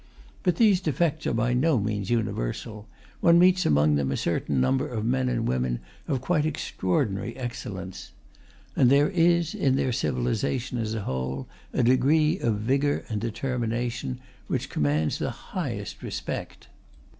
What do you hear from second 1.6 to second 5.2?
means universal; one meets among them a certain number of